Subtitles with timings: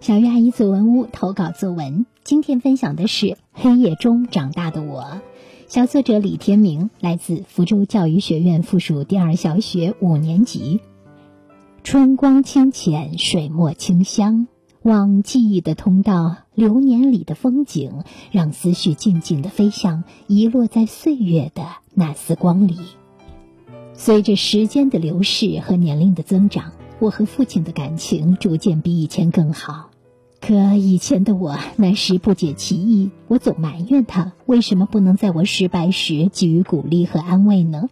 [0.00, 5.02] 小鱼阿姨作文屋投稿作文，今天分享的是《黑夜中长大的我》，
[5.68, 10.80] 小作者李天明，来自福州教育学院附属第二小学五年级。
[11.82, 14.46] 春光清浅，水墨清香，
[14.82, 22.78] 望记忆的通道，流年里的风景，让思绪静静的飞向遗落在岁月的那丝光里。
[23.94, 26.72] 随着时间的流逝和年龄的增长。
[26.98, 29.90] 我和父亲的感情逐渐比以前更好，
[30.40, 37.90] 可以前的我那时不解其意，我总埋怨他为什么不能在我失败时给予鼓励和安慰呢？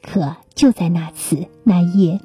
[0.00, 2.20] 可就在那次那夜，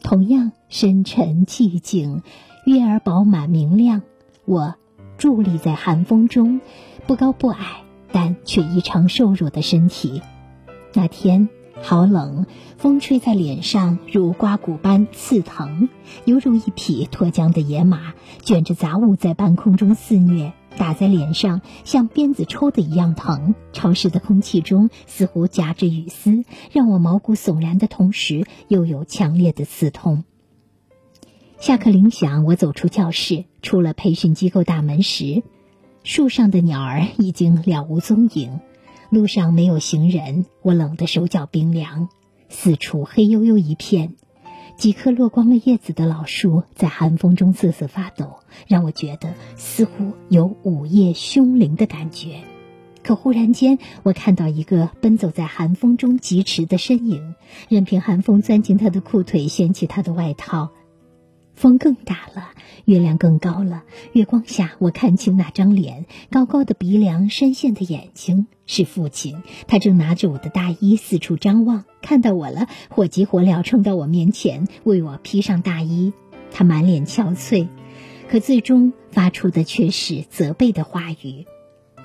[0.00, 2.22] 同样深沉寂静，
[2.64, 4.02] 月儿饱满明亮，
[4.44, 4.76] 我
[5.18, 6.60] 伫立在寒风中，
[7.08, 10.22] 不高不矮，但却异常瘦弱的身体。
[10.94, 11.48] 那天。
[11.80, 15.88] 好冷，风吹在脸上如刮骨般刺疼，
[16.24, 23.54] 犹如一匹脱缰的野马卷着杂物在半空中肆虐，打在脸上像鞭子抽的一样疼。
[23.72, 30.24] 潮湿的空气中似乎夹着雨丝，让我毛骨悚然的同时又有强烈的刺痛。
[31.58, 35.42] 下课铃响，我走出教室，出了培训机构大门时，
[36.04, 38.60] 树上的鸟儿已经了无踪影。
[39.12, 42.08] 路上没有行人，我冷得手脚冰凉，
[42.48, 44.14] 四处黑黝黝一片，
[44.78, 52.40] 几棵落光了叶子的老树在寒风中瑟瑟发抖，让我觉得似乎有午夜凶铃的感觉。
[53.02, 57.34] 可忽然间，我看到一个奔走在寒风中疾驰的身影，
[57.68, 60.70] 任凭寒风钻进他的裤腿，掀起他的外套。
[61.62, 62.50] 风更大了，
[62.86, 63.84] 月亮更高了。
[64.12, 69.44] 月光下，我看清那张脸，高高的鼻梁，深陷的眼睛，是父亲。
[69.68, 76.12] 他正拿着我的大衣四处张望，看到我了，火急火燎冲到我面前，为我披上大衣。
[76.50, 77.68] 他满脸憔悴，
[78.28, 81.46] 可最终发出的却是责备的话语。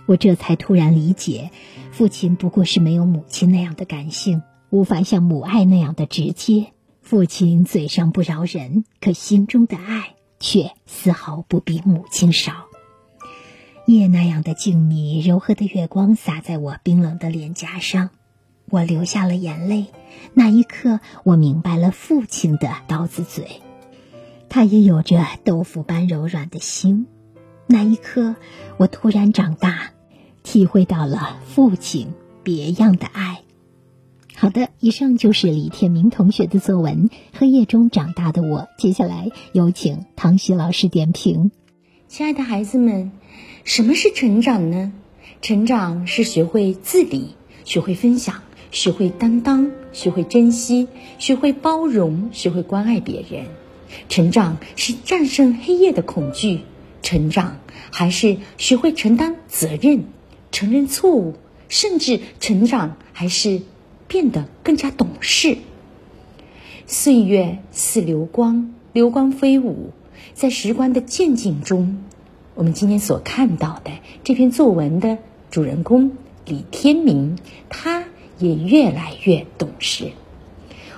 [0.06, 1.50] 我这才突然理解，
[1.90, 6.67] 父亲不过是没有母亲那样的感性，无法像母爱那样的直接。
[7.10, 12.66] 父亲嘴上不饶人，可心中的爱却丝毫不比母亲少。
[13.86, 18.10] 夜那样的静谧，柔和的月光洒在我冰冷的脸颊上，
[18.70, 19.86] 我流下了眼泪。
[20.34, 23.62] 那一刻，我明白了父亲的刀子嘴，
[24.50, 27.08] 他也有着豆腐般柔软的心。
[27.67, 28.36] 那一刻，
[28.76, 29.92] 我突然长大，
[30.44, 32.14] 体会到了父亲
[32.44, 33.44] 别样的爱。
[34.39, 38.59] 好的，以上就是李天明同学的作文《黑夜中长大的我》。
[38.77, 41.49] 接下来有请唐熙老师点评。
[42.08, 43.11] 亲爱的孩子们，
[43.64, 44.93] 什么是成长呢？
[45.42, 47.30] 成长是学会自理，
[47.65, 50.87] 学会分享，学会担当，学会珍惜，
[51.17, 53.48] 学会包容，学会关爱别人。
[54.08, 56.59] 成长是战胜黑夜的恐惧，
[57.02, 57.58] 成长
[57.89, 60.05] 还是学会承担责任、
[60.52, 61.33] 承认错误，
[61.69, 63.64] 甚至成长还是。
[64.08, 65.58] 变得更加懂事。
[66.86, 69.92] 岁月似流光，流光飞舞，
[70.34, 72.04] 在时光的渐进中，
[72.56, 73.92] 我们今天所看到的
[74.23, 75.17] 这篇作文的
[75.52, 76.14] 主人公
[76.46, 78.06] 李天明，他
[78.40, 80.12] 也越来越懂事。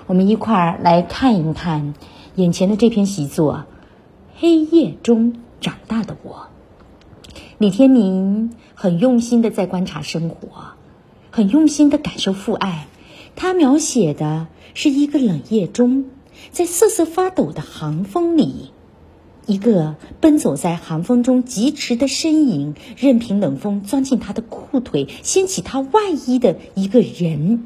[0.05, 1.95] 我们一块儿来看一看
[2.35, 3.55] 眼前的这篇习作
[4.39, 6.47] 《黑夜中长大的我》。
[7.57, 10.73] 李天明很用心的在观察生活，
[11.31, 12.87] 很用心的感受父爱。
[13.35, 16.05] 他描写的是一个冷夜中，
[16.51, 18.71] 在瑟瑟发抖的寒风里，
[19.45, 27.65] 一个奔走在寒风中疾驰的身影，任凭冷风钻进他的裤腿，掀起他外衣的一个人，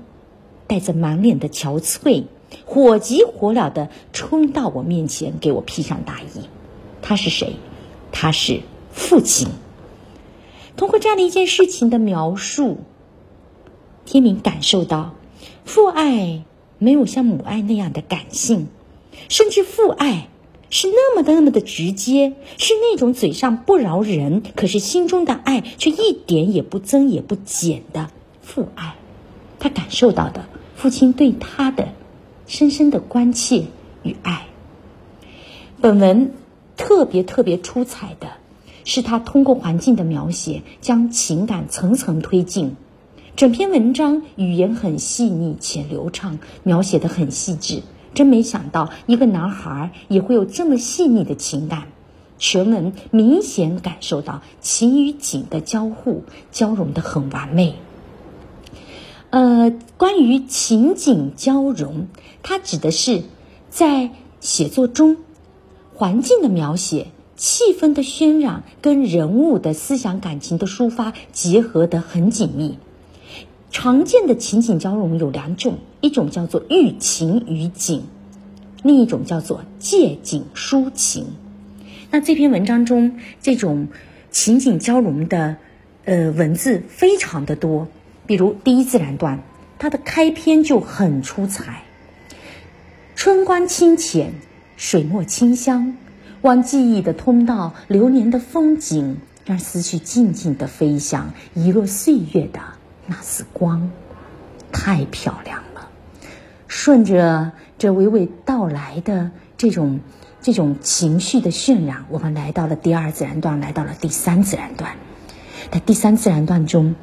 [0.68, 2.26] 带着满脸的憔悴，
[2.66, 6.48] 火急火燎的冲到我面前，给我披上大衣。
[7.02, 7.56] 他是谁？
[8.12, 9.48] 他是父亲。
[10.78, 12.78] 通过这样的一件事情的描述，
[14.06, 15.16] 天明感受到。
[15.66, 16.44] 父爱
[16.78, 18.68] 没有像母爱那样的感性，
[19.30, 20.28] 甚至父爱
[20.70, 28.10] 是那么的那么的直接，是那种嘴上不饶人，可是心中的爱却一点也不增也不减的
[28.42, 28.96] 父爱。
[29.60, 30.46] 他感受到的
[30.76, 31.90] 父亲对他的
[32.48, 33.66] 深深的关切
[34.04, 34.48] 与爱。
[35.80, 36.34] 本文
[36.76, 38.32] 特别特别出彩的
[38.84, 42.76] 是，他通过环境的描写，将情感层层推进。
[43.36, 47.82] 整篇文章语言很细腻且流畅，描写的很细致。
[48.14, 51.88] 真没想到，一个男孩也会有这么细腻的情感。
[52.38, 57.74] 全文明显感受到情与景的交互交融的很完美。
[59.32, 62.08] 呃，关于情景交融，
[62.44, 63.24] 它指的是
[63.70, 65.18] 在写作中
[65.96, 72.78] 环境的描写气氛的渲染跟人物的思想感情的抒发结合得很紧密。
[73.74, 78.04] 常见的情景交融有两种，一种叫做寓情于景，
[78.84, 81.26] 另一种叫做借景抒情。
[82.12, 83.88] 那这篇文章中这种
[84.30, 85.58] 情景交融的
[86.06, 87.88] 呃文字非常的多，
[88.28, 89.42] 比如第一自然段，
[89.80, 91.84] 它的开篇就很出彩。
[93.16, 94.36] 春光清浅，
[94.78, 95.98] 水墨清香，
[96.42, 102.62] 往记忆的通道，流年的风景，让思绪静静的飞翔，遗落岁月的
[103.06, 103.92] 那丝光，
[104.72, 105.90] 太漂亮了。
[106.68, 110.00] 顺着这娓娓道来的这种。
[110.46, 114.98] 这种情绪的渲染，我们来到了第二自然段，来到了第三自然段。
[115.72, 116.96] 在第三自然段中，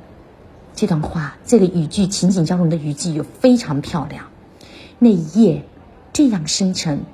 [0.76, 4.26] 这段话，这个语句情景交融的语句又非常漂亮。
[4.99, 5.64] 那一夜
[6.12, 7.05] 这样深沉，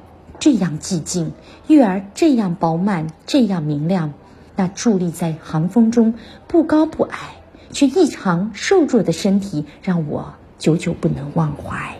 [0.41, 1.31] 这样寂静，
[1.69, 4.13] 月儿这样饱满，这样明亮。
[4.57, 6.15] 那伫立在寒风中，
[6.49, 7.37] 不高不矮，
[7.73, 11.97] 却异常瘦弱的身体，让我久久不能忘怀。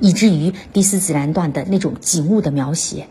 [0.00, 3.06] 以至于第四自然段的那种景物的描写。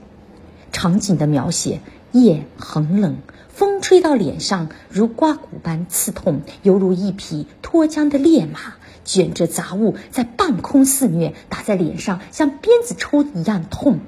[0.72, 3.18] 场景的描写，夜很冷，
[3.48, 8.60] 风吹到脸上如刮骨般刺痛，犹如一匹脱缰的烈马
[9.06, 14.00] 卷着杂物在半空肆虐，打在脸上像鞭子抽一样痛。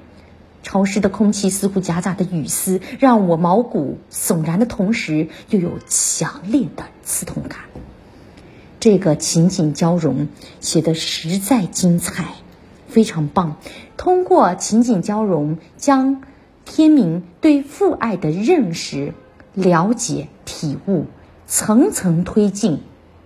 [0.66, 7.60] 潮湿的空气似乎夹杂的雨丝，让我毛骨悚然的同时，又有强烈的刺痛感。
[8.80, 10.26] 这个情景交融
[10.58, 12.34] 写得实在精彩，
[12.88, 13.58] 非常棒。
[13.96, 16.20] 通过情景交融，将
[16.64, 19.14] 天明对父爱的认识、
[19.54, 21.04] 了解、体悟，
[21.46, 22.80] 层层推进，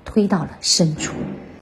[0.05, 1.15] 推到了深处。